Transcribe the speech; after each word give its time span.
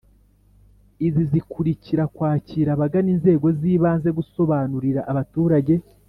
Izi 1.07 1.23
zikurikira 1.31 2.03
kwakira 2.15 2.69
abagana 2.73 3.09
inzego 3.15 3.47
z 3.59 3.61
ibanze 3.73 4.09
gusobanurira 4.17 5.01
abaturage 5.11 5.73